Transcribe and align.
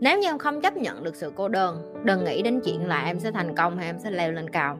nếu 0.00 0.18
như 0.18 0.28
em 0.28 0.38
không 0.38 0.60
chấp 0.60 0.76
nhận 0.76 1.04
được 1.04 1.16
sự 1.16 1.32
cô 1.36 1.48
đơn, 1.48 1.82
đừng 2.04 2.24
nghĩ 2.24 2.42
đến 2.42 2.60
chuyện 2.64 2.86
là 2.86 3.04
em 3.04 3.20
sẽ 3.20 3.30
thành 3.30 3.56
công 3.56 3.76
hay 3.78 3.86
em 3.86 3.98
sẽ 4.04 4.10
leo 4.10 4.32
lên 4.32 4.50
cao. 4.50 4.78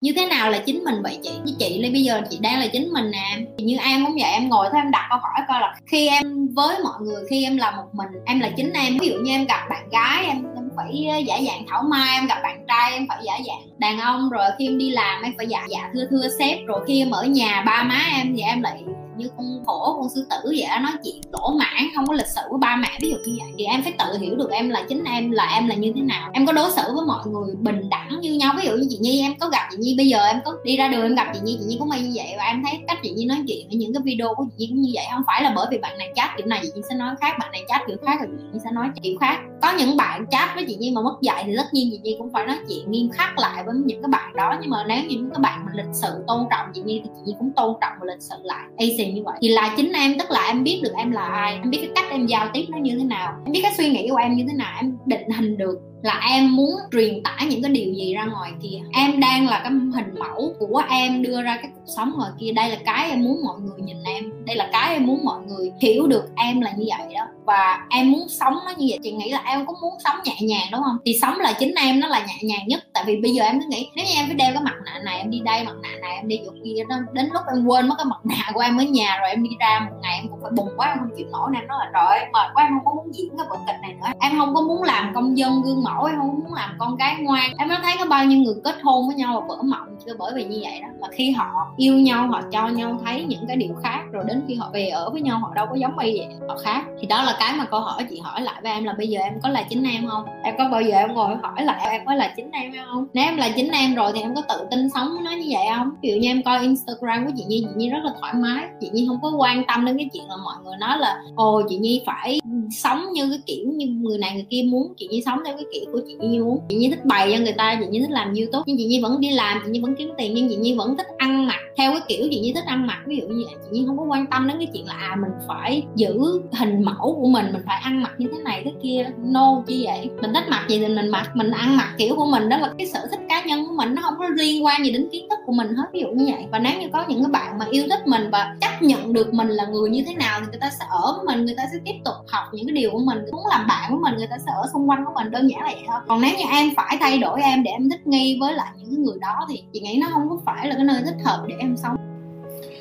Như 0.00 0.12
thế 0.16 0.26
nào 0.26 0.50
là 0.50 0.58
chính 0.66 0.84
mình 0.84 1.02
vậy 1.02 1.18
chị? 1.22 1.30
Với 1.44 1.54
chị 1.58 1.82
là 1.82 1.88
bây 1.92 2.02
giờ 2.02 2.20
chị 2.30 2.38
đang 2.40 2.60
là 2.60 2.66
chính 2.72 2.92
mình 2.92 3.10
nè. 3.10 3.46
Như 3.58 3.76
em 3.76 4.06
cũng 4.06 4.16
vậy, 4.20 4.30
em 4.30 4.48
ngồi 4.48 4.68
thôi, 4.72 4.80
em 4.84 4.90
đặt 4.90 5.06
câu 5.10 5.18
hỏi 5.18 5.40
coi 5.48 5.60
là 5.60 5.74
khi 5.86 6.08
em 6.08 6.48
với 6.54 6.76
mọi 6.84 7.00
người, 7.00 7.22
khi 7.30 7.44
em 7.44 7.56
là 7.56 7.70
một 7.70 7.86
mình, 7.92 8.08
em 8.26 8.40
là 8.40 8.50
chính 8.56 8.72
em. 8.72 8.98
Ví 9.00 9.08
dụ 9.08 9.14
như 9.14 9.32
em 9.32 9.44
gặp 9.44 9.66
bạn 9.70 9.88
gái 9.90 10.24
em 10.24 10.54
em 10.54 10.61
phải 10.76 11.06
ờ, 11.10 11.16
giả 11.16 11.40
dạng 11.46 11.66
thảo 11.68 11.82
mai, 11.82 12.14
em 12.14 12.26
gặp 12.26 12.40
bạn 12.42 12.64
trai 12.68 12.92
em 12.92 13.06
phải 13.08 13.18
giả 13.24 13.32
dạng 13.46 13.78
đàn 13.78 13.98
ông, 13.98 14.30
rồi 14.30 14.44
khi 14.58 14.66
em 14.66 14.78
đi 14.78 14.90
làm 14.90 15.22
em 15.22 15.32
phải 15.36 15.46
giả 15.46 15.66
dạ 15.70 15.90
thưa 15.94 16.06
thưa 16.10 16.28
sếp, 16.38 16.58
rồi 16.66 16.84
khi 16.86 17.02
em 17.02 17.10
ở 17.10 17.24
nhà 17.24 17.62
ba 17.66 17.82
má 17.82 18.00
em 18.16 18.34
thì 18.36 18.42
em 18.42 18.62
lại 18.62 18.82
như 19.16 19.28
con 19.36 19.64
hổ, 19.66 19.96
con 20.00 20.08
sư 20.14 20.26
tử 20.30 20.36
vậy 20.44 20.66
đó 20.68 20.78
nói 20.78 20.92
chuyện 21.04 21.20
lỗ 21.32 21.52
mãn 21.58 21.88
không 21.94 22.06
có 22.06 22.14
lịch 22.14 22.26
sự 22.26 22.40
với 22.50 22.58
ba 22.58 22.76
mẹ. 22.76 22.88
Ví 23.00 23.10
dụ 23.10 23.16
như 23.26 23.36
vậy 23.40 23.52
thì 23.58 23.64
em 23.64 23.82
phải 23.82 23.92
tự 23.98 24.18
hiểu 24.18 24.36
được 24.36 24.50
em 24.50 24.70
là 24.70 24.84
chính 24.88 25.04
em, 25.04 25.30
là 25.30 25.44
em 25.54 25.68
là 25.68 25.74
như 25.74 25.92
thế 25.96 26.00
nào. 26.00 26.30
Em 26.32 26.46
có 26.46 26.52
đối 26.52 26.70
xử 26.70 26.82
với 26.94 27.06
mọi 27.06 27.26
người 27.26 27.54
bình 27.54 27.88
đẳng 27.88 28.20
như 28.20 28.34
nhau. 28.34 28.54
Ví 28.56 28.66
dụ 28.66 28.72
như 28.72 28.86
chị 28.90 28.98
nhi, 29.00 29.20
em 29.20 29.34
có 29.40 29.48
gặp 29.48 29.68
chị 29.70 29.76
nhi, 29.80 29.94
bây 29.96 30.08
giờ 30.08 30.24
em 30.24 30.40
có 30.44 30.54
đi 30.64 30.76
ra 30.76 30.88
đường 30.88 31.02
em 31.02 31.14
gặp 31.14 31.30
chị 31.34 31.40
nhi 31.42 31.56
chị 31.60 31.64
nhi 31.66 31.76
cũng 31.78 31.88
may 31.88 32.00
như 32.00 32.10
vậy. 32.14 32.34
Và 32.38 32.44
em 32.44 32.62
thấy 32.64 32.80
cách 32.88 32.98
chị 33.02 33.10
nhi 33.10 33.24
nói 33.24 33.38
chuyện 33.46 33.66
ở 33.68 33.74
những 33.76 33.94
cái 33.94 34.02
video 34.04 34.34
của 34.34 34.44
chị 34.44 34.54
nhi 34.58 34.66
cũng 34.70 34.82
như 34.82 34.90
vậy. 34.94 35.04
Không 35.12 35.22
phải 35.26 35.42
là 35.42 35.52
bởi 35.56 35.66
vì 35.70 35.78
bạn 35.78 35.98
này 35.98 36.12
chat 36.14 36.30
kiểu 36.36 36.46
này 36.46 36.60
chị 36.62 36.68
nhi 36.74 36.82
sẽ 36.88 36.94
nói 36.94 37.14
khác, 37.20 37.36
bạn 37.40 37.52
này 37.52 37.62
chat 37.68 37.80
kiểu 37.86 37.96
khác 38.06 38.20
rồi 38.20 38.28
chị 38.38 38.44
nhi 38.52 38.58
sẽ 38.64 38.70
nói 38.72 38.88
kiểu 39.02 39.16
khác. 39.20 39.38
Có 39.62 39.72
những 39.78 39.96
bạn 39.96 40.26
chat 40.30 40.54
với 40.54 40.64
chị 40.68 40.76
nhi 40.76 40.90
mà 40.90 41.00
mất 41.02 41.16
dạy 41.22 41.44
thì 41.46 41.56
tất 41.56 41.66
nhiên 41.72 41.88
chị 41.92 41.98
nhi 42.02 42.16
cũng 42.18 42.32
phải 42.32 42.46
nói 42.46 42.56
chuyện 42.68 42.90
nghiêm 42.90 43.10
khắc 43.10 43.38
lại 43.38 43.64
với 43.64 43.74
những 43.84 44.02
cái 44.02 44.08
bạn 44.08 44.36
đó. 44.36 44.54
Nhưng 44.60 44.70
mà 44.70 44.84
nếu 44.88 44.98
như 44.98 45.16
những 45.16 45.30
cái 45.30 45.40
bạn 45.40 45.62
mà 45.66 45.72
lịch 45.74 45.94
sự 45.94 46.08
tôn 46.26 46.46
trọng 46.50 46.66
chị 46.74 46.82
nhi 46.84 47.00
thì 47.04 47.10
chị 47.14 47.20
nhi 47.24 47.34
cũng 47.38 47.52
tôn 47.56 47.74
trọng 47.80 47.92
và 48.00 48.06
lịch 48.06 48.22
sự 48.22 48.36
lại 48.42 48.68
easy 49.02 49.12
như 49.12 49.22
vậy. 49.24 49.34
Thì 49.42 49.48
là 49.48 49.74
chính 49.76 49.92
em, 49.92 50.18
tức 50.18 50.30
là 50.30 50.46
em 50.46 50.64
biết 50.64 50.80
được 50.82 50.92
em 50.96 51.10
là 51.10 51.22
ai, 51.22 51.54
em 51.54 51.70
biết 51.70 51.78
cái 51.80 51.90
cách 51.94 52.10
em 52.10 52.26
giao 52.26 52.48
tiếp 52.52 52.64
nó 52.68 52.78
như 52.78 52.98
thế 52.98 53.04
nào, 53.04 53.32
em 53.44 53.52
biết 53.52 53.60
cái 53.62 53.72
suy 53.76 53.88
nghĩ 53.88 54.08
của 54.10 54.16
em 54.16 54.36
như 54.36 54.44
thế 54.48 54.54
nào, 54.56 54.72
em 54.80 54.96
định 55.06 55.30
hình 55.36 55.58
được 55.58 55.78
là 56.02 56.20
em 56.30 56.56
muốn 56.56 56.70
truyền 56.92 57.22
tải 57.22 57.46
những 57.46 57.62
cái 57.62 57.72
điều 57.72 57.92
gì 57.94 58.14
ra 58.14 58.24
ngoài 58.24 58.52
kia. 58.62 58.78
Em 58.92 59.20
đang 59.20 59.48
là 59.48 59.60
cái 59.62 59.72
hình 59.72 60.18
mẫu 60.18 60.54
của 60.58 60.82
em 60.90 61.22
đưa 61.22 61.42
ra 61.42 61.58
cái 61.62 61.70
cuộc 61.74 61.92
sống 61.96 62.12
ngoài 62.16 62.30
kia. 62.40 62.52
Đây 62.52 62.70
là 62.70 62.76
cái 62.84 63.10
em 63.10 63.24
muốn 63.24 63.42
mọi 63.44 63.60
người 63.60 63.80
nhìn 63.86 64.02
em, 64.04 64.32
đây 64.46 64.56
là 64.56 64.68
cái 64.72 64.92
em 64.92 65.06
muốn 65.06 65.24
mọi 65.24 65.40
người 65.46 65.72
hiểu 65.80 66.06
được 66.06 66.24
em 66.36 66.60
là 66.60 66.72
như 66.76 66.84
vậy 66.88 67.14
đó 67.14 67.26
và 67.44 67.86
em 67.90 68.12
muốn 68.12 68.28
sống 68.28 68.54
nó 68.66 68.72
như 68.76 68.86
vậy. 68.88 68.98
Chị 69.02 69.12
nghĩ 69.12 69.30
là 69.30 69.42
em 69.46 69.66
cũng 69.66 69.76
muốn 69.82 69.94
sống 70.04 70.16
nhẹ 70.24 70.34
nhàng, 70.40 70.66
đúng 70.72 70.82
không? 70.82 70.96
Thì 71.04 71.18
sống 71.22 71.38
là 71.38 71.52
chính 71.52 71.74
em, 71.74 72.00
nó 72.00 72.08
là 72.08 72.18
nhẹ 72.18 72.34
nhàng 72.42 72.66
nhất. 72.66 72.80
Tại 72.94 73.04
vì 73.06 73.16
bây 73.16 73.30
giờ 73.30 73.44
em 73.44 73.60
cứ 73.60 73.66
nghĩ, 73.68 73.88
nếu 73.96 74.04
như 74.04 74.12
em 74.16 74.26
phải 74.26 74.34
đeo 74.34 74.50
cái 74.54 74.62
mặt 74.62 74.74
nạ 74.84 75.00
này, 75.04 75.18
em 75.18 75.30
đi 75.30 75.40
đây, 75.44 75.64
mặt 75.64 75.74
nạ 75.82 75.88
này, 76.02 76.14
em 76.14 76.28
đi 76.28 76.40
chỗ 76.46 76.52
kia, 76.64 76.82
nó 76.88 76.96
đến 77.12 77.28
lúc 77.32 77.42
em 77.54 77.66
quên 77.66 77.88
mất 77.88 77.94
cái 77.98 78.04
mặt 78.04 78.20
nạ 78.24 78.50
của 78.54 78.60
em 78.60 78.76
ở 78.76 78.84
nhà 78.84 79.16
rồi, 79.20 79.28
em 79.30 79.42
đi 79.42 79.50
ra 79.60 79.86
một 79.90 79.96
ngày 80.02 80.16
em 80.16 80.28
cũng 80.28 80.38
phải 80.42 80.50
bùng 80.56 80.68
quá, 80.76 80.88
em 80.88 80.98
không 80.98 81.10
chịu 81.16 81.26
nổi 81.32 81.50
nên 81.52 81.66
nó 81.68 81.78
là, 81.78 81.90
trời 81.94 82.06
ơi, 82.06 82.20
mệt 82.32 82.46
quá, 82.54 82.64
em 82.64 82.72
không 82.72 82.84
có 82.84 82.94
muốn 82.94 83.14
diễn 83.14 83.36
cái 83.38 83.46
vở 83.50 83.56
kịch 83.66 83.76
này 83.82 83.92
nữa. 83.92 84.06
Em 84.20 84.32
không 84.38 84.54
có 84.54 84.60
muốn 84.60 84.82
làm 84.82 85.12
công 85.14 85.38
dân 85.38 85.62
gương 85.62 85.82
mẫu, 85.82 86.04
em 86.04 86.16
không 86.18 86.40
muốn 86.40 86.54
làm 86.54 86.76
con 86.78 86.96
gái 86.96 87.16
ngoan. 87.20 87.52
Em 87.58 87.68
nó 87.68 87.76
thấy 87.82 87.94
có 87.98 88.06
bao 88.06 88.24
nhiêu 88.24 88.38
người 88.38 88.54
kết 88.64 88.76
hôn 88.82 89.06
với 89.06 89.16
nhau 89.16 89.40
và 89.40 89.46
vỡ 89.48 89.62
mộng 89.62 89.96
chưa? 90.06 90.12
Bởi 90.18 90.32
vì 90.34 90.44
như 90.44 90.58
vậy 90.62 90.80
đó, 90.82 90.88
là 90.98 91.08
khi 91.12 91.30
họ 91.30 91.72
yêu 91.76 91.94
nhau, 91.94 92.28
họ 92.28 92.40
cho 92.52 92.68
nhau 92.68 93.00
thấy 93.04 93.24
những 93.24 93.44
cái 93.48 93.56
điều 93.56 93.74
khác, 93.82 94.00
rồi 94.12 94.24
đến 94.28 94.42
khi 94.48 94.54
họ 94.54 94.70
về 94.72 94.88
ở 94.88 95.10
với 95.10 95.20
nhau, 95.20 95.38
họ 95.38 95.54
đâu 95.54 95.66
có 95.70 95.74
giống 95.74 95.98
y 95.98 96.18
vậy, 96.18 96.28
họ 96.48 96.56
khác. 96.64 96.82
Thì 97.00 97.06
đó 97.06 97.22
là 97.22 97.31
cái 97.40 97.52
mà 97.58 97.64
câu 97.64 97.80
hỏi, 97.80 98.06
chị 98.10 98.20
hỏi 98.20 98.40
lại 98.42 98.60
với 98.62 98.72
em 98.72 98.84
là 98.84 98.92
bây 98.98 99.08
giờ 99.08 99.20
em 99.20 99.40
có 99.42 99.48
là 99.48 99.62
chính 99.62 99.84
em 99.84 100.06
không? 100.08 100.24
Em 100.42 100.54
có 100.58 100.68
bao 100.68 100.82
giờ 100.82 100.96
em 100.96 101.14
ngồi 101.14 101.36
hỏi 101.42 101.64
lại 101.64 101.88
em 101.90 102.02
có 102.06 102.14
là 102.14 102.32
chính 102.36 102.50
em 102.50 102.72
không? 102.86 103.06
Nếu 103.12 103.24
em 103.24 103.36
là 103.36 103.48
chính 103.56 103.70
em 103.70 103.94
rồi 103.94 104.12
thì 104.14 104.20
em 104.20 104.34
có 104.34 104.42
tự 104.48 104.66
tin 104.70 104.90
sống 104.90 105.08
với 105.12 105.22
nó 105.22 105.30
như 105.30 105.46
vậy 105.50 105.66
không? 105.76 105.90
Ví 106.02 106.10
dụ 106.10 106.16
như 106.20 106.28
em 106.28 106.42
coi 106.42 106.58
instagram 106.58 107.26
của 107.26 107.32
chị 107.36 107.44
nhi 107.44 107.64
chị 107.68 107.72
nhi 107.76 107.90
rất 107.90 108.00
là 108.04 108.12
thoải 108.20 108.34
mái. 108.34 108.64
Chị 108.80 108.90
nhi 108.92 109.06
không 109.08 109.18
có 109.22 109.32
quan 109.38 109.62
tâm 109.68 109.84
đến 109.84 109.96
cái 109.98 110.08
chuyện 110.12 110.28
là 110.28 110.36
mọi 110.44 110.54
người 110.64 110.76
nói 110.80 110.98
là, 110.98 111.20
ồ, 111.36 111.62
chị 111.68 111.76
nhi 111.76 112.02
phải 112.06 112.40
sống 112.72 113.06
như 113.12 113.30
cái 113.30 113.38
kiểu 113.46 113.66
như 113.76 113.86
người 113.86 114.18
này 114.18 114.30
người 114.34 114.46
kia 114.50 114.62
muốn, 114.66 114.94
chị 114.96 115.08
nhi 115.10 115.22
sống 115.26 115.38
theo 115.46 115.56
cái 115.56 115.64
kiểu 115.72 115.84
của 115.92 116.00
chị 116.06 116.14
nhi 116.20 116.38
muốn. 116.38 116.60
Chị 116.68 116.76
nhi 116.76 116.90
thích 116.90 117.04
bày 117.04 117.32
cho 117.32 117.38
người 117.38 117.52
ta, 117.52 117.78
chị 117.80 117.86
nhi 117.90 118.00
thích 118.00 118.10
làm 118.10 118.34
youtube 118.34 118.62
nhưng 118.66 118.76
chị 118.76 118.84
nhi 118.84 119.00
vẫn 119.00 119.20
đi 119.20 119.30
làm, 119.30 119.62
chị 119.64 119.70
nhi 119.70 119.80
vẫn 119.80 119.94
kiếm 119.98 120.10
tiền, 120.18 120.34
nhưng 120.34 120.48
chị 120.48 120.56
nhi 120.56 120.74
vẫn 120.74 120.96
thích 120.96 121.06
ăn 121.18 121.46
mặc 121.46 121.58
theo 121.76 121.92
cái 121.92 122.00
kiểu 122.08 122.28
chị 122.30 122.40
nhi 122.40 122.52
thích 122.52 122.64
ăn 122.66 122.86
mặc. 122.86 122.98
Ví 123.06 123.16
dụ 123.16 123.28
như 123.28 123.44
vậy, 123.46 123.54
chị 123.64 123.78
nhi 123.78 123.84
không 123.86 123.98
có 123.98 124.04
quan 124.04 124.26
tâm 124.26 124.48
đến 124.48 124.56
cái 124.58 124.68
chuyện 124.72 124.86
là 124.86 124.94
à 124.94 125.16
mình 125.20 125.32
phải 125.48 125.82
giữ 125.96 126.40
hình 126.52 126.82
mẫu 126.82 127.18
của 127.20 127.28
mình 127.28 127.46
mình 127.52 127.62
phải 127.66 127.80
ăn 127.82 128.02
mặc 128.02 128.12
như 128.18 128.28
thế 128.32 128.38
này 128.44 128.62
thế 128.64 128.70
kia. 128.82 129.10
No, 129.24 129.62
chi 129.66 129.82
vậy? 129.86 130.10
Mình 130.22 130.34
thích 130.34 130.44
mặc 130.48 130.66
gì 130.68 130.78
thì 130.78 130.88
mình 130.88 131.08
mặc, 131.08 131.30
mình 131.34 131.50
ăn 131.50 131.76
mặc 131.76 131.94
kiểu 131.98 132.16
của 132.16 132.26
mình, 132.26 132.48
đó 132.48 132.58
là 132.58 132.72
cái 132.78 132.86
sở 132.86 133.06
thích 133.10 133.20
cá 133.28 133.44
nhân 133.44 133.66
của 133.66 133.74
mình, 133.76 133.94
nó 133.94 134.02
không 134.02 134.14
có 134.18 134.28
liên 134.28 134.64
quan 134.64 134.84
gì 134.84 134.90
đến 134.90 135.08
kiến 135.12 135.26
thức 135.30 135.38
của 135.46 135.52
mình 135.52 135.68
hết, 135.68 135.84
ví 135.92 136.00
dụ 136.00 136.08
như 136.08 136.32
vậy. 136.32 136.44
Và 136.50 136.58
nếu 136.58 136.80
như 136.80 136.86
có 136.92 137.04
những 137.08 137.22
cái 137.22 137.30
bạn 137.30 137.58
mà 137.58 137.66
yêu 137.70 137.84
thích 137.90 138.06
mình 138.06 138.30
và 138.32 138.56
chấp 138.60 138.82
nhận 138.82 139.12
được 139.12 139.34
mình 139.34 139.48
là 139.48 139.66
người 139.66 139.90
như 139.90 140.02
thế 140.06 140.14
nào 140.14 140.40
thì 140.40 140.46
người 140.50 140.60
ta 140.60 140.70
sẽ 140.78 140.84
ở 140.90 141.12
với 141.16 141.24
mình, 141.26 141.46
người 141.46 141.54
ta 141.56 141.62
sẽ 141.72 141.78
tiếp 141.84 141.94
tục 142.04 142.14
học 142.28 142.44
những 142.52 142.61
cái 142.66 142.74
điều 142.74 142.90
của 142.90 142.98
mình, 142.98 143.18
muốn 143.32 143.46
làm 143.50 143.66
bạn 143.68 143.90
của 143.90 143.98
mình, 144.02 144.14
người 144.16 144.26
ta 144.26 144.38
sẽ 144.38 144.52
ở 144.62 144.68
xung 144.72 144.90
quanh 144.90 145.04
của 145.04 145.12
mình, 145.14 145.30
đơn 145.30 145.50
giản 145.50 145.62
là 145.62 145.70
vậy 145.72 145.84
thôi. 145.86 146.00
Còn 146.08 146.20
nếu 146.20 146.30
như 146.38 146.44
em 146.52 146.70
phải 146.76 146.96
thay 147.00 147.18
đổi 147.18 147.42
em 147.42 147.62
để 147.62 147.70
em 147.70 147.90
thích 147.90 148.06
nghi 148.06 148.38
với 148.40 148.54
lại 148.54 148.72
những 148.78 148.90
cái 148.90 148.98
người 148.98 149.18
đó 149.20 149.46
thì 149.48 149.62
chị 149.72 149.80
nghĩ 149.80 149.98
nó 150.00 150.06
không 150.12 150.28
có 150.30 150.36
phải 150.46 150.68
là 150.68 150.74
cái 150.74 150.84
nơi 150.84 151.02
thích 151.04 151.16
hợp 151.24 151.44
để 151.48 151.54
em 151.58 151.76
sống. 151.76 151.96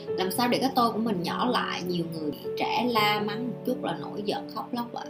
Làm 0.07 0.31
sao 0.31 0.47
để 0.47 0.57
cái 0.57 0.69
tôi 0.75 0.91
của 0.91 0.99
mình 0.99 1.23
nhỏ 1.23 1.45
lại, 1.45 1.81
nhiều 1.87 2.05
người 2.13 2.31
trẻ 2.57 2.87
la 2.89 3.19
mắng 3.19 3.47
một 3.47 3.53
chút 3.65 3.83
là 3.83 3.95
nổi 4.01 4.23
giận, 4.25 4.49
khóc 4.55 4.73
lóc 4.73 4.85
vậy 4.91 5.05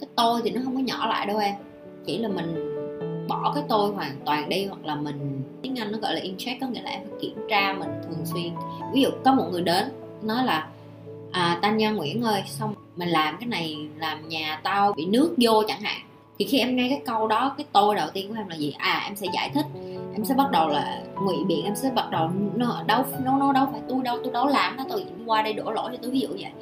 cái 0.00 0.08
tôi 0.16 0.40
thì 0.44 0.50
nó 0.50 0.60
không 0.64 0.74
có 0.74 0.80
nhỏ 0.80 1.06
lại 1.06 1.26
đâu 1.26 1.38
em. 1.38 1.54
Chỉ 2.06 2.18
là 2.18 2.28
mình 2.28 2.68
bỏ 3.28 3.52
cái 3.54 3.64
tôi 3.68 3.90
hoàn 3.90 4.12
toàn 4.24 4.48
đi, 4.48 4.66
hoặc 4.66 4.84
là 4.84 4.94
mình, 4.94 5.42
tiếng 5.62 5.78
anh 5.78 5.92
nó 5.92 5.98
gọi 5.98 6.14
là 6.14 6.20
in 6.20 6.34
check 6.38 6.60
có 6.60 6.66
nghĩa 6.66 6.82
là 6.82 6.90
em 6.90 7.00
phải 7.08 7.18
kiểm 7.20 7.34
tra 7.48 7.74
mình 7.78 7.90
thường 8.02 8.26
xuyên. 8.26 8.52
Ví 8.92 9.02
dụ 9.02 9.08
có 9.24 9.34
một 9.34 9.44
người 9.50 9.62
đến, 9.62 9.84
nói 10.22 10.44
là 10.44 10.68
à 11.32 11.58
Tanya 11.62 11.90
Nguyễn 11.90 12.22
ơi, 12.22 12.42
xong 12.46 12.74
mình 12.96 13.08
làm 13.08 13.36
cái 13.40 13.46
này, 13.46 13.88
làm 13.98 14.28
nhà 14.28 14.60
tao 14.62 14.92
bị 14.92 15.06
nước 15.06 15.34
vô 15.38 15.62
chẳng 15.68 15.80
hạn. 15.80 16.00
Thì 16.38 16.44
khi 16.44 16.58
em 16.58 16.76
nghe 16.76 16.88
cái 16.88 17.02
câu 17.06 17.28
đó, 17.28 17.54
cái 17.56 17.66
tôi 17.72 17.94
đầu 17.94 18.08
tiên 18.12 18.28
của 18.28 18.34
em 18.34 18.48
là 18.48 18.56
gì? 18.56 18.74
À 18.78 19.02
em 19.04 19.16
sẽ 19.16 19.26
giải 19.34 19.50
thích. 19.54 19.66
Em 20.14 20.24
sẽ 20.24 20.34
bắt 20.34 20.50
đầu 20.50 20.68
là 20.68 21.02
ngụy 21.22 21.44
biện, 21.46 21.64
em 21.64 21.76
sẽ 21.76 21.90
bắt 21.94 22.10
đầu 22.10 22.30
nó 22.56 22.82
đâu, 22.86 23.04
nó 23.24 23.38
nó 23.38 23.52
đâu 23.52 23.66
phải 23.72 23.80
tôi 23.88 24.02
đâu 24.02 24.18
tôi 24.24 24.32
đâu 24.32 24.46
làm 24.46 24.76
nó 24.76 24.84
tôi 24.88 25.04
qua 25.26 25.42
đây 25.42 25.52
đổ 25.52 25.70
lỗi 25.70 25.90
cho 25.92 25.98
tôi, 26.02 26.10
ví 26.10 26.20
dụ 26.20 26.28
vậy. 26.28 26.52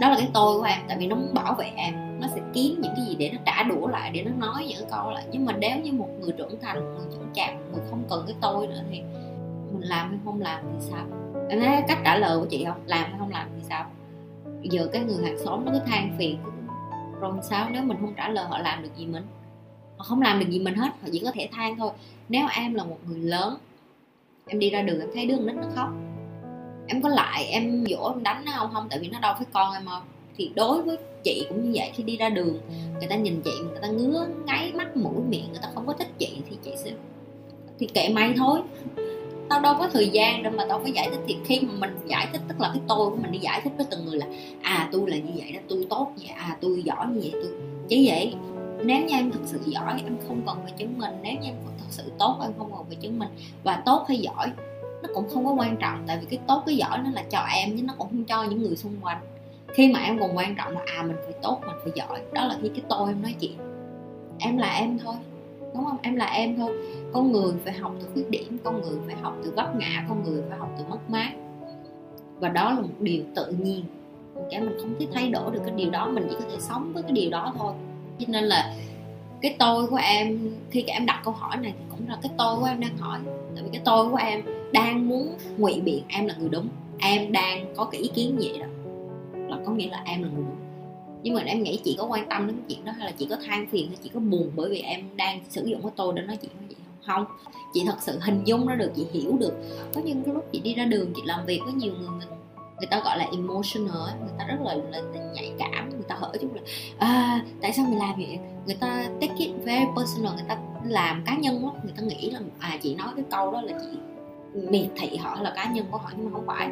Đó 0.00 0.08
là 0.08 0.16
cái 0.16 0.28
tôi 0.34 0.58
của 0.58 0.64
em, 0.64 0.78
tại 0.88 0.96
vì 1.00 1.06
nó 1.06 1.16
muốn 1.16 1.34
bảo 1.34 1.54
vệ 1.54 1.70
em. 1.76 1.94
Nó 2.20 2.28
sẽ 2.34 2.40
kiếm 2.54 2.80
những 2.80 2.92
cái 2.96 3.04
gì 3.08 3.16
để 3.18 3.30
nó 3.30 3.38
trả 3.46 3.62
đũa 3.62 3.86
lại, 3.86 4.10
để 4.10 4.22
nó 4.22 4.46
nói 4.46 4.66
những 4.68 4.88
câu 4.90 5.10
lại. 5.10 5.24
Nhưng 5.30 5.46
mà 5.46 5.52
nếu 5.52 5.78
như 5.78 5.92
một 5.92 6.08
người 6.20 6.32
trưởng 6.32 6.60
thành, 6.60 6.80
một 6.80 6.90
người 6.98 7.06
trưởng 7.10 7.28
chạc, 7.34 7.54
một 7.54 7.66
người 7.72 7.82
không 7.90 8.04
cần 8.10 8.24
cái 8.26 8.36
tôi 8.40 8.66
nữa 8.66 8.80
thì 8.90 9.00
mình 9.72 9.88
làm 9.88 10.08
hay 10.08 10.18
không 10.24 10.40
làm 10.40 10.60
thì 10.62 10.86
sao? 10.90 11.04
Em 11.48 11.60
thấy 11.60 11.82
cách 11.88 11.98
trả 12.04 12.16
lời 12.16 12.38
của 12.38 12.46
chị 12.50 12.64
không? 12.64 12.80
Làm 12.86 13.04
hay 13.04 13.18
không 13.18 13.30
làm 13.30 13.48
thì 13.56 13.62
sao? 13.68 13.84
Giờ 14.62 14.88
cái 14.92 15.04
người 15.04 15.24
hàng 15.24 15.38
xóm 15.44 15.64
nó 15.64 15.72
cứ 15.72 15.80
than 15.86 16.16
phiền. 16.18 16.38
Rồi 17.20 17.32
sao 17.42 17.68
nếu 17.72 17.82
mình 17.82 17.96
không 18.00 18.14
trả 18.16 18.28
lời 18.28 18.46
họ 18.48 18.58
làm 18.58 18.82
được 18.82 18.90
gì 18.96 19.06
mình? 19.06 19.22
Họ 19.96 20.04
không 20.04 20.22
làm 20.22 20.40
được 20.40 20.46
gì 20.50 20.60
mình 20.60 20.74
hết, 20.74 20.90
họ 21.02 21.08
chỉ 21.12 21.18
có 21.24 21.30
thể 21.34 21.48
than 21.52 21.76
thôi. 21.76 21.90
Nếu 22.28 22.46
em 22.54 22.74
là 22.74 22.84
một 22.84 22.98
người 23.08 23.20
lớn, 23.20 23.56
em 24.46 24.58
đi 24.58 24.70
ra 24.70 24.82
đường 24.82 25.00
em 25.00 25.08
thấy 25.14 25.26
đứa 25.26 25.36
con 25.36 25.46
nít 25.46 25.56
nó 25.56 25.66
khóc. 25.74 25.88
Em 26.86 27.02
có 27.02 27.08
lại 27.08 27.44
em 27.44 27.84
dỗ 27.90 28.12
em 28.14 28.22
đánh 28.22 28.42
nó 28.44 28.52
không? 28.56 28.70
Không, 28.74 28.86
tại 28.90 28.98
vì 28.98 29.08
nó 29.08 29.18
đâu 29.20 29.34
phải 29.36 29.46
con 29.52 29.74
em 29.74 29.86
không 29.86 30.02
thì 30.36 30.50
đối 30.54 30.82
với 30.82 30.96
chị 31.24 31.46
cũng 31.48 31.64
như 31.64 31.70
vậy, 31.74 31.90
khi 31.94 32.02
đi 32.02 32.16
ra 32.16 32.28
đường, 32.28 32.58
người 32.98 33.08
ta 33.08 33.16
nhìn 33.16 33.40
chị, 33.44 33.52
người 33.62 33.78
ta 33.82 33.88
ngứa 33.88 34.26
ngáy 34.46 34.72
mắt 34.72 34.96
mũi 34.96 35.22
miệng, 35.28 35.48
người 35.50 35.60
ta 35.62 35.68
không 35.74 35.86
có 35.86 35.92
thích 35.92 36.08
chị 36.18 36.42
thì 36.50 36.56
chị 36.64 36.72
sẽ 36.76 36.92
thì 37.78 37.86
kệ 37.86 38.08
may 38.08 38.34
thôi 38.36 38.60
tao 39.48 39.60
đâu 39.60 39.74
có 39.78 39.88
thời 39.92 40.08
gian 40.08 40.42
đâu 40.42 40.52
mà 40.56 40.64
tao 40.68 40.80
phải 40.82 40.92
giải 40.92 41.08
thích 41.10 41.20
thì 41.26 41.36
khi 41.44 41.60
mà 41.60 41.72
mình 41.78 41.98
giải 42.06 42.28
thích, 42.32 42.42
tức 42.48 42.60
là 42.60 42.70
cái 42.74 42.82
tôi 42.88 43.10
của 43.10 43.16
mình 43.16 43.32
đi 43.32 43.38
giải 43.38 43.60
thích 43.64 43.72
với 43.76 43.86
từng 43.90 44.04
người 44.04 44.18
là 44.18 44.26
à 44.62 44.88
tôi 44.92 45.10
là 45.10 45.16
như 45.16 45.32
vậy 45.36 45.52
đó 45.52 45.60
tôi 45.68 45.86
tốt 45.90 46.12
như 46.16 46.24
vậy 46.26 46.36
à 46.36 46.56
tôi 46.60 46.82
giỏi 46.82 47.06
như 47.06 47.20
vậy 47.20 47.32
tôi 47.32 47.52
chỉ 47.88 48.08
vậy, 48.08 48.34
nếu 48.84 49.04
như 49.04 49.14
em 49.14 49.30
thực 49.30 49.42
sự 49.44 49.60
giỏi, 49.66 50.02
em 50.04 50.16
không 50.28 50.42
cần 50.46 50.58
phải 50.62 50.72
chứng 50.76 50.98
minh. 50.98 51.12
Nếu 51.22 51.32
như 51.32 51.48
em 51.48 51.54
thật 51.78 51.86
sự 51.90 52.02
tốt, 52.18 52.38
em 52.42 52.52
không 52.58 52.70
cần 52.76 52.84
phải 52.86 52.96
chứng 52.96 53.18
minh. 53.18 53.28
Và 53.62 53.82
tốt 53.86 54.04
hay 54.08 54.18
giỏi, 54.18 54.50
nó 55.02 55.08
cũng 55.14 55.28
không 55.28 55.44
có 55.44 55.52
quan 55.52 55.76
trọng. 55.76 56.04
Tại 56.06 56.18
vì 56.20 56.26
cái 56.30 56.38
tốt, 56.46 56.62
cái 56.66 56.76
giỏi 56.76 56.98
nó 57.04 57.10
là 57.10 57.22
cho 57.30 57.38
em 57.38 57.76
chứ 57.76 57.82
nó 57.82 57.94
cũng 57.98 58.08
không 58.08 58.24
cho 58.24 58.44
những 58.44 58.62
người 58.62 58.76
xung 58.76 58.96
quanh. 59.02 59.18
Khi 59.74 59.92
mà 59.92 60.00
em 60.00 60.18
còn 60.18 60.36
quan 60.36 60.54
trọng 60.54 60.72
là 60.72 60.80
à 60.96 61.02
mình 61.02 61.16
phải 61.24 61.34
tốt, 61.42 61.60
mình 61.66 61.76
phải 61.82 61.92
giỏi. 61.94 62.20
Đó 62.32 62.44
là 62.44 62.58
khi 62.62 62.68
cái 62.68 62.82
tôi 62.88 63.08
em 63.08 63.22
nói 63.22 63.34
chuyện. 63.40 63.56
Em 64.38 64.56
là 64.56 64.74
em 64.78 64.98
thôi, 65.04 65.14
đúng 65.60 65.84
không? 65.84 65.96
Em 66.02 66.16
là 66.16 66.26
em 66.26 66.56
thôi 66.56 66.72
con 67.12 67.32
người 67.32 67.52
phải 67.64 67.74
học 67.74 67.94
từ 68.00 68.06
khuyết 68.12 68.30
điểm, 68.30 68.58
con 68.64 68.82
người 68.82 68.98
phải 69.06 69.16
học 69.16 69.36
từ 69.44 69.52
vấp 69.56 69.76
ngã, 69.76 70.04
con 70.08 70.24
người 70.24 70.42
phải 70.48 70.58
học 70.58 70.70
từ 70.78 70.84
mất 70.90 71.10
mát. 71.10 71.32
Và 72.40 72.48
đó 72.48 72.72
là 72.72 72.80
một 72.80 73.00
điều 73.00 73.22
tự 73.34 73.52
nhiên. 73.52 73.84
Cái 74.50 74.60
mình 74.60 74.76
không 74.80 74.94
thể 74.98 75.06
thay 75.14 75.28
đổi 75.28 75.50
được 75.50 75.60
cái 75.64 75.74
điều 75.76 75.90
đó, 75.90 76.08
mình 76.08 76.26
chỉ 76.30 76.36
có 76.40 76.50
thể 76.50 76.56
sống 76.60 76.92
với 76.92 77.02
cái 77.02 77.12
điều 77.12 77.30
đó 77.30 77.54
thôi. 77.58 77.72
Cho 78.18 78.26
nên 78.28 78.44
là 78.44 78.74
cái 79.40 79.56
tôi 79.58 79.86
của 79.86 79.96
em, 80.02 80.38
khi 80.70 80.82
cả 80.82 80.92
em 80.92 81.06
đặt 81.06 81.20
câu 81.24 81.34
hỏi 81.34 81.56
này 81.56 81.74
thì 81.78 81.84
cũng 81.90 82.08
là 82.08 82.18
cái 82.22 82.32
tôi 82.38 82.56
của 82.60 82.64
em 82.64 82.80
đang 82.80 82.96
hỏi. 82.96 83.18
Tại 83.54 83.64
vì 83.64 83.70
cái 83.72 83.82
tôi 83.84 84.10
của 84.10 84.16
em 84.16 84.42
đang 84.72 85.08
muốn 85.08 85.28
ngụy 85.58 85.80
biện 85.80 86.02
em 86.08 86.26
là 86.26 86.34
người 86.38 86.48
đúng. 86.48 86.68
Em 86.98 87.32
đang 87.32 87.74
có 87.76 87.84
cái 87.84 88.00
ý 88.00 88.10
kiến 88.14 88.36
vậy 88.38 88.58
đó. 88.60 88.66
Là 89.48 89.58
có 89.66 89.72
nghĩa 89.72 89.88
là 89.90 90.02
em 90.04 90.22
là 90.22 90.28
người 90.28 90.44
đúng. 90.46 90.56
Nhưng 91.22 91.34
mà 91.34 91.40
em 91.40 91.62
nghĩ 91.62 91.80
chị 91.84 91.96
có 91.98 92.04
quan 92.04 92.28
tâm 92.28 92.46
đến 92.46 92.56
chuyện 92.68 92.84
đó 92.84 92.92
hay 92.92 93.06
là 93.06 93.12
chị 93.18 93.26
có 93.30 93.36
than 93.46 93.66
phiền 93.66 93.88
hay 93.88 93.96
chị 94.02 94.10
có 94.14 94.20
buồn 94.20 94.50
bởi 94.56 94.70
vì 94.70 94.80
em 94.80 95.00
đang 95.16 95.40
sử 95.48 95.64
dụng 95.64 95.82
cái 95.82 95.92
tôi 95.96 96.12
để 96.16 96.22
nói 96.22 96.36
chuyện 96.36 96.50
với 96.58 96.66
chị? 96.68 96.76
Không? 97.08 97.24
Chị 97.72 97.84
thật 97.86 97.96
sự 98.00 98.18
hình 98.22 98.44
dung 98.44 98.66
ra 98.66 98.74
được 98.74 98.92
chị 98.96 99.06
hiểu 99.12 99.36
được. 99.40 99.52
Có 99.94 100.00
những 100.00 100.22
cái 100.24 100.34
lúc 100.34 100.44
chị 100.52 100.60
đi 100.60 100.74
ra 100.74 100.84
đường 100.84 101.12
chị 101.16 101.22
làm 101.24 101.46
việc 101.46 101.60
với 101.64 101.72
nhiều 101.72 101.92
người 101.92 102.08
người, 102.08 102.26
người 102.78 102.86
ta 102.90 103.00
gọi 103.04 103.18
là 103.18 103.26
emotional 103.32 104.18
người 104.20 104.32
ta 104.38 104.44
rất 104.44 104.56
là, 104.64 104.74
là, 104.74 105.00
là 105.14 105.22
nhạy 105.34 105.52
cảm 105.58 105.90
người 105.90 106.02
ta 106.08 106.14
hỏi 106.14 106.38
chút 106.40 106.54
là 106.54 106.60
à, 106.98 107.40
tại 107.60 107.72
sao 107.72 107.86
mình 107.88 107.98
làm 107.98 108.16
vậy? 108.16 108.38
Người 108.66 108.76
ta 108.80 109.04
take 109.20 109.34
it 109.36 109.50
very 109.64 109.84
personal 109.96 110.34
người 110.34 110.44
ta 110.48 110.58
làm 110.84 111.22
cá 111.26 111.36
nhân 111.36 111.64
lắm. 111.64 111.74
Người 111.82 111.92
ta 111.96 112.02
nghĩ 112.02 112.30
là 112.30 112.40
à 112.58 112.78
chị 112.82 112.94
nói 112.94 113.08
cái 113.16 113.24
câu 113.30 113.52
đó 113.52 113.60
là 113.60 113.78
chị 113.80 113.98
miệt 114.70 114.86
thị 114.96 115.16
họ 115.16 115.42
là 115.42 115.52
cá 115.56 115.70
nhân 115.70 115.86
của 115.90 115.98
họ 115.98 116.10
nhưng 116.16 116.24
mà 116.24 116.30
không 116.32 116.46
phải. 116.46 116.68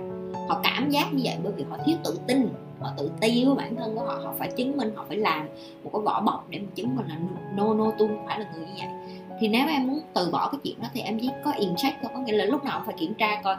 Họ 0.48 0.60
cảm 0.62 0.90
giác 0.90 1.12
như 1.12 1.20
vậy 1.24 1.36
bởi 1.44 1.52
vì 1.52 1.64
họ 1.70 1.76
thiếu 1.86 1.96
tự 2.04 2.18
tin 2.26 2.48
họ 2.80 2.92
tự 2.96 3.10
ti 3.20 3.44
với 3.44 3.54
bản 3.54 3.76
thân 3.76 3.96
của 3.96 4.04
họ. 4.04 4.20
Họ 4.24 4.34
phải 4.38 4.50
chứng 4.56 4.76
minh 4.76 4.92
họ 4.94 5.04
phải 5.08 5.16
làm 5.16 5.48
một 5.84 5.90
cái 5.92 6.02
vỏ 6.02 6.20
bọc 6.20 6.46
để 6.50 6.58
mà 6.58 6.66
chứng 6.74 6.96
minh 6.96 7.06
là 7.08 7.18
no 7.54 7.74
no 7.74 7.92
tôi 7.98 8.08
không 8.08 8.26
phải 8.26 8.40
là 8.40 8.46
người 8.54 8.66
như 8.66 8.72
vậy 8.76 9.15
thì 9.40 9.48
nếu 9.48 9.68
em 9.68 9.86
muốn 9.86 10.00
từ 10.14 10.30
bỏ 10.30 10.48
cái 10.52 10.60
chuyện 10.64 10.80
đó 10.82 10.88
thì 10.94 11.00
em 11.00 11.18
chỉ 11.20 11.30
có 11.44 11.52
in 11.52 11.76
check 11.76 11.96
thôi. 12.02 12.10
Có 12.14 12.20
nghĩa 12.20 12.36
là 12.36 12.44
lúc 12.44 12.64
nào 12.64 12.78
cũng 12.78 12.86
phải 12.86 12.94
kiểm 12.98 13.14
tra 13.14 13.40
coi 13.44 13.56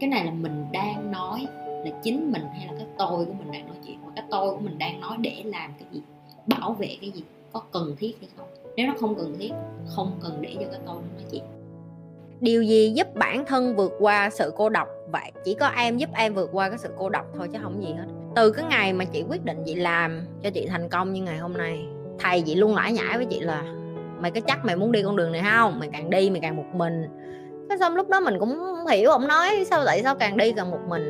cái 0.00 0.10
này 0.10 0.24
là 0.24 0.30
mình 0.30 0.66
đang 0.72 1.12
nói 1.12 1.46
là 1.84 1.90
chính 2.02 2.32
mình 2.32 2.42
hay 2.52 2.66
là 2.66 2.72
cái 2.78 2.86
tôi 2.98 3.24
của 3.24 3.32
mình 3.32 3.52
đang 3.52 3.66
nói 3.66 3.76
chuyện. 3.86 3.98
Và 4.06 4.12
cái 4.16 4.24
tôi 4.30 4.50
của 4.50 4.60
mình 4.60 4.78
đang 4.78 5.00
nói 5.00 5.16
để 5.20 5.42
làm 5.44 5.72
cái 5.78 5.88
gì? 5.92 6.00
Bảo 6.46 6.72
vệ 6.72 6.96
cái 7.00 7.10
gì? 7.10 7.22
Có 7.52 7.62
cần 7.72 7.96
thiết 7.98 8.12
hay 8.20 8.28
không? 8.36 8.46
Nếu 8.76 8.86
nó 8.86 8.94
không 9.00 9.14
cần 9.14 9.36
thiết, 9.38 9.52
không 9.86 10.12
cần 10.22 10.38
để 10.40 10.54
cho 10.54 10.66
cái 10.70 10.80
tôi 10.86 10.94
nó 10.94 11.16
nói 11.16 11.24
chuyện. 11.30 11.42
Điều 12.40 12.62
gì 12.62 12.92
giúp 12.94 13.14
bản 13.14 13.44
thân 13.44 13.76
vượt 13.76 13.92
qua 13.98 14.30
sự 14.30 14.52
cô 14.56 14.68
độc? 14.68 14.88
Vậy 15.12 15.32
chỉ 15.44 15.54
có 15.54 15.66
em 15.66 15.96
giúp 15.96 16.10
em 16.14 16.34
vượt 16.34 16.50
qua 16.52 16.68
cái 16.68 16.78
sự 16.78 16.88
cô 16.98 17.08
độc 17.08 17.26
thôi 17.36 17.48
chứ 17.52 17.58
không 17.62 17.82
gì 17.82 17.92
hết. 17.92 18.06
Từ 18.34 18.50
cái 18.50 18.64
ngày 18.70 18.92
mà 18.92 19.04
chị 19.04 19.24
quyết 19.28 19.44
định 19.44 19.62
chị 19.66 19.74
làm 19.74 20.26
cho 20.42 20.50
chị 20.50 20.66
thành 20.66 20.88
công 20.88 21.12
như 21.12 21.22
ngày 21.22 21.38
hôm 21.38 21.52
nay, 21.52 21.84
thầy 22.18 22.42
chị 22.42 22.54
luôn 22.54 22.74
lãi 22.74 22.92
nhãi 22.92 23.16
với 23.16 23.26
chị 23.26 23.40
là 23.40 23.64
mày 24.20 24.30
có 24.30 24.40
chắc 24.40 24.64
mày 24.64 24.76
muốn 24.76 24.92
đi 24.92 25.02
con 25.02 25.16
đường 25.16 25.32
này 25.32 25.42
không 25.50 25.78
mày 25.78 25.88
càng 25.92 26.10
đi 26.10 26.30
mày 26.30 26.40
càng 26.40 26.56
một 26.56 26.66
mình. 26.74 27.02
Cái 27.68 27.78
xong 27.78 27.96
lúc 27.96 28.08
đó 28.08 28.20
mình 28.20 28.38
cũng 28.38 28.58
không 28.58 28.86
hiểu, 28.86 29.10
ông 29.10 29.28
nói 29.28 29.64
sao, 29.70 29.84
tại 29.86 30.02
sao 30.02 30.14
càng 30.14 30.36
đi 30.36 30.52
càng 30.52 30.70
một 30.70 30.80
mình? 30.88 31.02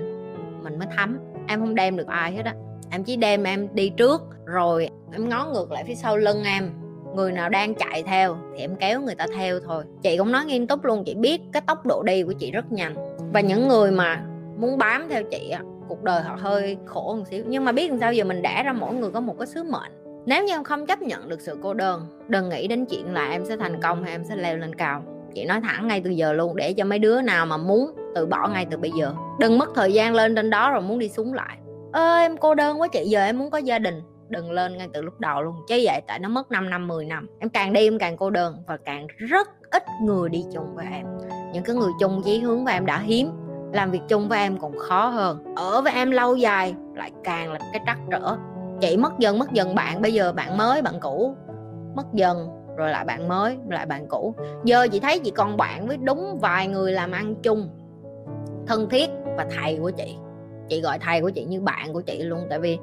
Mình 0.62 0.78
mới 0.78 0.88
thấm, 0.96 1.18
em 1.48 1.60
không 1.60 1.74
đem 1.74 1.96
được 1.96 2.06
ai 2.06 2.32
hết 2.32 2.44
á. 2.44 2.54
Em 2.90 3.04
chỉ 3.04 3.16
đem 3.16 3.44
em 3.44 3.68
đi 3.72 3.88
trước, 3.88 4.22
rồi 4.44 4.90
em 5.12 5.28
ngó 5.28 5.46
ngược 5.46 5.72
lại 5.72 5.84
phía 5.86 5.94
sau 5.94 6.16
lưng 6.16 6.42
em. 6.44 6.70
Người 7.14 7.32
nào 7.32 7.48
đang 7.48 7.74
chạy 7.74 8.02
theo 8.02 8.36
thì 8.54 8.60
em 8.60 8.76
kéo 8.76 9.00
người 9.00 9.14
ta 9.14 9.26
theo 9.36 9.60
thôi. 9.60 9.84
Chị 10.02 10.16
cũng 10.16 10.32
nói 10.32 10.44
nghiêm 10.44 10.66
túc 10.66 10.84
luôn, 10.84 11.04
chị 11.04 11.14
biết 11.14 11.40
cái 11.52 11.62
tốc 11.66 11.86
độ 11.86 12.02
đi 12.02 12.22
của 12.22 12.32
chị 12.32 12.50
rất 12.50 12.72
nhanh. 12.72 12.94
Và 13.32 13.40
những 13.40 13.68
người 13.68 13.90
mà 13.90 14.22
muốn 14.56 14.78
bám 14.78 15.08
theo 15.08 15.22
chị 15.22 15.50
á, 15.50 15.62
cuộc 15.88 16.02
đời 16.02 16.22
họ 16.22 16.36
hơi 16.40 16.76
khổ 16.86 17.14
một 17.18 17.24
xíu. 17.30 17.44
Nhưng 17.46 17.64
mà 17.64 17.72
biết 17.72 17.90
làm 17.90 18.00
sao, 18.00 18.12
giờ 18.12 18.24
mình 18.24 18.42
đã 18.42 18.62
ra 18.62 18.72
mỗi 18.72 18.94
người 18.94 19.10
có 19.10 19.20
một 19.20 19.34
cái 19.38 19.46
sứ 19.46 19.62
mệnh 19.62 19.92
nếu 20.28 20.44
như 20.44 20.52
em 20.52 20.64
không 20.64 20.86
chấp 20.86 21.02
nhận 21.02 21.28
được 21.28 21.40
sự 21.40 21.58
cô 21.62 21.74
đơn, 21.74 22.06
đừng 22.28 22.48
nghĩ 22.48 22.68
đến 22.68 22.86
chuyện 22.86 23.14
là 23.14 23.30
em 23.30 23.44
sẽ 23.44 23.56
thành 23.56 23.82
công 23.82 24.02
hay 24.02 24.12
em 24.12 24.24
sẽ 24.24 24.36
leo 24.36 24.56
lên 24.56 24.74
cao. 24.74 25.02
Chị 25.34 25.44
nói 25.44 25.60
thẳng 25.60 25.88
ngay 25.88 26.00
từ 26.00 26.10
giờ 26.10 26.32
luôn, 26.32 26.56
để 26.56 26.72
cho 26.72 26.84
mấy 26.84 26.98
đứa 26.98 27.20
nào 27.20 27.46
mà 27.46 27.56
muốn 27.56 27.94
từ 28.14 28.26
bỏ 28.26 28.48
ngay 28.48 28.66
từ 28.70 28.76
bây 28.76 28.90
giờ. 28.98 29.12
Đừng 29.38 29.58
mất 29.58 29.68
thời 29.74 29.92
gian 29.92 30.14
lên 30.14 30.34
trên 30.34 30.50
đó 30.50 30.70
rồi 30.70 30.80
muốn 30.80 30.98
đi 30.98 31.08
xuống 31.08 31.34
lại. 31.34 31.58
Ơ, 31.92 32.16
em 32.16 32.36
cô 32.36 32.54
đơn 32.54 32.80
quá 32.80 32.88
chị, 32.88 33.04
giờ 33.04 33.24
em 33.24 33.38
muốn 33.38 33.50
có 33.50 33.58
gia 33.58 33.78
đình. 33.78 34.02
Đừng 34.28 34.52
lên 34.52 34.76
ngay 34.76 34.88
từ 34.92 35.02
lúc 35.02 35.20
đầu 35.20 35.42
luôn, 35.42 35.54
chứ 35.68 35.80
vậy 35.84 36.02
tại 36.06 36.18
nó 36.18 36.28
mất 36.28 36.50
5 36.50 36.70
năm 36.70 36.88
10 36.88 37.04
năm. 37.04 37.28
Em 37.38 37.50
càng 37.50 37.72
đi 37.72 37.86
em 37.86 37.98
càng 37.98 38.16
cô 38.16 38.30
đơn 38.30 38.56
và 38.66 38.76
càng 38.84 39.06
rất 39.16 39.48
ít 39.70 39.82
người 40.02 40.28
đi 40.28 40.44
chung 40.52 40.74
với 40.74 40.86
em. 40.92 41.06
Những 41.52 41.64
cái 41.64 41.76
người 41.76 41.92
chung 42.00 42.22
chí 42.24 42.40
hướng 42.40 42.64
với 42.64 42.74
em 42.74 42.86
đã 42.86 42.98
hiếm, 42.98 43.30
làm 43.72 43.90
việc 43.90 44.02
chung 44.08 44.28
với 44.28 44.38
em 44.38 44.58
còn 44.58 44.78
khó 44.78 45.08
hơn. 45.08 45.54
Ở 45.56 45.82
với 45.82 45.92
em 45.92 46.10
lâu 46.10 46.36
dài 46.36 46.74
lại 46.96 47.10
càng 47.24 47.52
là 47.52 47.58
cái 47.72 47.82
trắc 47.86 47.98
trở 48.10 48.36
chị 48.80 48.96
mất 48.96 49.18
dần 49.18 49.38
mất 49.38 49.52
dần 49.52 49.74
bạn, 49.74 50.02
bây 50.02 50.14
giờ 50.14 50.32
bạn 50.32 50.56
mới, 50.56 50.82
bạn 50.82 51.00
cũ. 51.00 51.34
Mất 51.94 52.06
dần, 52.12 52.48
rồi 52.76 52.90
lại 52.90 53.04
bạn 53.04 53.28
mới 53.28 53.56
lại 53.68 53.86
bạn 53.86 54.06
cũ. 54.08 54.34
Giờ 54.64 54.88
chị 54.88 55.00
thấy 55.00 55.18
chị 55.18 55.30
còn 55.30 55.56
bạn 55.56 55.86
với 55.86 55.96
đúng 55.96 56.38
vài 56.40 56.68
người 56.68 56.92
làm 56.92 57.12
ăn 57.12 57.34
chung, 57.42 57.68
thân 58.66 58.88
thiết 58.88 59.10
và 59.36 59.46
thầy 59.56 59.78
của 59.80 59.90
chị. 59.90 60.16
Chị 60.68 60.80
gọi 60.80 60.98
thầy 60.98 61.20
của 61.20 61.30
chị 61.30 61.44
như 61.44 61.60
bạn 61.60 61.92
của 61.92 62.00
chị 62.00 62.22
luôn, 62.22 62.46
tại 62.50 62.60
vì 62.60 62.78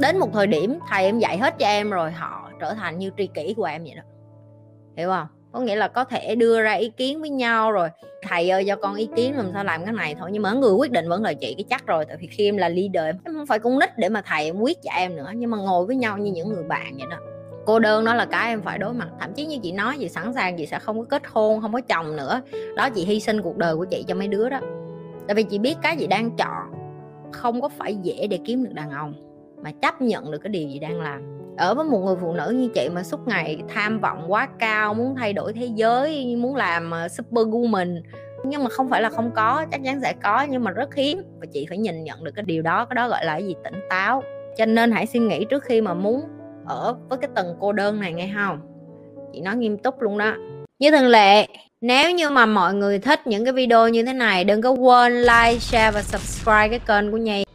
đến 0.00 0.18
một 0.18 0.28
thời 0.32 0.46
điểm 0.46 0.78
thầy 0.90 1.04
em 1.04 1.18
dạy 1.18 1.38
hết 1.38 1.54
cho 1.58 1.66
em 1.66 1.90
rồi, 1.90 2.10
họ 2.10 2.50
trở 2.60 2.74
thành 2.74 2.98
như 2.98 3.10
tri 3.16 3.26
kỷ 3.26 3.54
của 3.54 3.64
em 3.64 3.84
vậy 3.84 3.94
đó. 3.96 4.02
Hiểu 4.96 5.10
không? 5.10 5.26
Có 5.56 5.62
nghĩa 5.62 5.76
là 5.76 5.88
có 5.88 6.04
thể 6.04 6.34
đưa 6.34 6.62
ra 6.62 6.72
ý 6.72 6.90
kiến 6.96 7.20
với 7.20 7.30
nhau 7.30 7.72
rồi, 7.72 7.88
thầy 8.28 8.50
ơi, 8.50 8.64
cho 8.66 8.76
con 8.76 8.94
ý 8.94 9.08
kiến 9.16 9.36
làm 9.36 9.50
sao 9.52 9.64
làm 9.64 9.84
cái 9.84 9.92
này 9.92 10.14
thôi. 10.18 10.30
Nhưng 10.32 10.42
mà 10.42 10.52
người 10.52 10.72
quyết 10.72 10.92
định 10.92 11.08
vẫn 11.08 11.22
là 11.22 11.32
chị, 11.32 11.54
cái 11.58 11.64
chắc 11.70 11.86
rồi, 11.86 12.04
tại 12.04 12.16
vì 12.20 12.26
khi 12.26 12.48
em 12.48 12.56
là 12.56 12.68
leader, 12.68 13.16
em 13.24 13.34
không 13.34 13.46
phải 13.46 13.58
con 13.58 13.78
nít 13.78 13.98
để 13.98 14.08
mà 14.08 14.22
thầy 14.26 14.44
em 14.44 14.60
quyết 14.60 14.82
cho 14.82 14.90
em 14.96 15.16
nữa, 15.16 15.30
nhưng 15.34 15.50
mà 15.50 15.56
ngồi 15.56 15.86
với 15.86 15.96
nhau 15.96 16.18
như 16.18 16.32
những 16.32 16.48
người 16.48 16.62
bạn 16.62 16.96
vậy 16.98 17.06
đó. 17.10 17.16
Cô 17.66 17.78
đơn 17.78 18.04
đó 18.04 18.14
là 18.14 18.24
cái 18.24 18.48
em 18.48 18.62
phải 18.62 18.78
đối 18.78 18.92
mặt, 18.92 19.08
thậm 19.20 19.32
chí 19.34 19.46
như 19.46 19.58
chị 19.62 19.72
nói 19.72 19.96
chị 19.98 20.08
sẵn 20.08 20.34
sàng 20.34 20.56
chị 20.56 20.66
sẽ 20.66 20.78
không 20.78 20.98
có 20.98 21.04
kết 21.04 21.22
hôn, 21.26 21.60
không 21.60 21.72
có 21.72 21.80
chồng 21.80 22.16
nữa. 22.16 22.40
Đó, 22.76 22.90
chị 22.90 23.04
hy 23.04 23.20
sinh 23.20 23.42
cuộc 23.42 23.56
đời 23.56 23.76
của 23.76 23.84
chị 23.84 24.04
cho 24.08 24.14
mấy 24.14 24.28
đứa 24.28 24.48
đó. 24.48 24.60
Tại 25.26 25.34
vì 25.34 25.42
chị 25.42 25.58
biết 25.58 25.74
cái 25.82 25.96
chị 25.96 26.06
đang 26.06 26.30
chọn 26.36 26.64
không 27.32 27.60
có 27.60 27.68
phải 27.68 27.94
dễ 28.02 28.26
để 28.26 28.38
kiếm 28.44 28.64
được 28.64 28.72
đàn 28.72 28.90
ông, 28.90 29.14
mà 29.62 29.72
chấp 29.82 30.02
nhận 30.02 30.30
được 30.30 30.38
cái 30.38 30.50
điều 30.50 30.68
gì 30.68 30.78
đang 30.78 31.00
làm 31.00 31.22
ở 31.56 31.74
với 31.74 31.84
một 31.84 31.98
người 31.98 32.16
phụ 32.20 32.32
nữ 32.32 32.50
như 32.50 32.68
chị 32.74 32.88
mà 32.92 33.02
suốt 33.02 33.28
ngày 33.28 33.62
tham 33.74 34.00
vọng 34.00 34.24
quá 34.28 34.48
cao, 34.58 34.94
muốn 34.94 35.14
thay 35.16 35.32
đổi 35.32 35.52
thế 35.52 35.66
giới, 35.74 36.36
muốn 36.36 36.56
làm 36.56 36.90
ờ, 36.90 37.08
super 37.08 37.46
woman 37.46 38.00
nhưng 38.48 38.64
mà 38.64 38.70
không 38.70 38.88
phải 38.88 39.02
là 39.02 39.10
không 39.10 39.30
có, 39.36 39.66
chắc 39.70 39.80
chắn 39.84 40.00
sẽ 40.02 40.12
có, 40.22 40.46
nhưng 40.50 40.64
mà 40.64 40.70
rất 40.70 40.94
hiếm. 40.94 41.22
Và 41.40 41.46
chị 41.52 41.66
phải 41.68 41.78
nhìn 41.78 42.04
nhận 42.04 42.24
được 42.24 42.32
cái 42.34 42.44
điều 42.44 42.62
đó, 42.62 42.84
cái 42.84 42.94
đó 42.94 43.08
gọi 43.08 43.24
là 43.24 43.32
cái 43.32 43.46
gì? 43.46 43.54
Tỉnh 43.64 43.80
táo. 43.90 44.22
Cho 44.56 44.66
nên 44.66 44.92
hãy 44.92 45.06
suy 45.06 45.20
nghĩ 45.20 45.44
trước 45.44 45.64
khi 45.64 45.80
mà 45.80 45.94
muốn 45.94 46.22
ở 46.66 46.96
với 47.08 47.18
cái 47.18 47.30
tầng 47.34 47.56
cô 47.60 47.72
đơn 47.72 48.00
này, 48.00 48.12
nghe 48.12 48.30
không? 48.34 48.60
Chị 49.32 49.40
nói 49.40 49.56
nghiêm 49.56 49.78
túc 49.78 50.02
luôn 50.02 50.18
đó. 50.18 50.34
Như 50.78 50.90
thường 50.90 51.06
lệ, 51.06 51.46
nếu 51.80 52.10
như 52.10 52.30
mà 52.30 52.46
mọi 52.46 52.74
người 52.74 52.98
thích 52.98 53.26
những 53.26 53.44
cái 53.44 53.52
video 53.52 53.88
như 53.88 54.04
thế 54.04 54.12
này, 54.12 54.44
đừng 54.44 54.62
có 54.62 54.70
quên 54.70 55.22
like, 55.22 55.58
share 55.58 55.90
và 55.90 56.02
subscribe 56.02 56.68
cái 56.68 56.78
kênh 56.78 57.10
của 57.10 57.16
nhi. 57.16 57.45